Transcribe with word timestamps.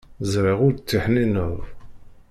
Ẓriɣ 0.31 0.59
ur 0.65 0.73
d-ttiḥnineḍ. 0.73 1.55